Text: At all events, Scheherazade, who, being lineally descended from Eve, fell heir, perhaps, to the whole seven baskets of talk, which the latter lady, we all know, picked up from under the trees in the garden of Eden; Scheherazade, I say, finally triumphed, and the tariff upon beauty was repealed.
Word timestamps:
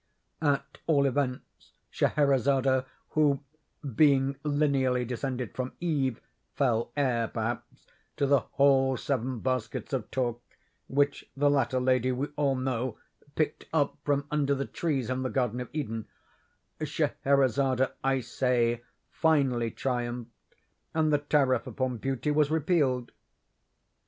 At 0.41 0.79
all 0.87 1.05
events, 1.05 1.73
Scheherazade, 1.91 2.85
who, 3.09 3.41
being 3.95 4.35
lineally 4.43 5.05
descended 5.05 5.53
from 5.55 5.73
Eve, 5.79 6.19
fell 6.55 6.91
heir, 6.97 7.27
perhaps, 7.27 7.85
to 8.17 8.25
the 8.25 8.39
whole 8.39 8.97
seven 8.97 9.41
baskets 9.41 9.93
of 9.93 10.09
talk, 10.09 10.41
which 10.87 11.29
the 11.37 11.51
latter 11.51 11.79
lady, 11.79 12.11
we 12.11 12.29
all 12.35 12.55
know, 12.55 12.97
picked 13.35 13.67
up 13.71 13.95
from 14.03 14.25
under 14.31 14.55
the 14.55 14.65
trees 14.65 15.07
in 15.07 15.21
the 15.21 15.29
garden 15.29 15.59
of 15.61 15.69
Eden; 15.71 16.07
Scheherazade, 16.83 17.89
I 18.03 18.21
say, 18.21 18.81
finally 19.11 19.69
triumphed, 19.69 20.31
and 20.95 21.13
the 21.13 21.19
tariff 21.19 21.67
upon 21.67 21.97
beauty 21.97 22.31
was 22.31 22.49
repealed. 22.49 23.11